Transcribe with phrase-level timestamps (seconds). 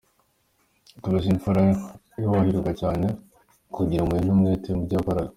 [1.01, 1.61] Tubuze imfura
[2.21, 3.07] yubahirwaga cyane
[3.73, 5.29] kugira impuhwe n’umwete mu byo yakoraga.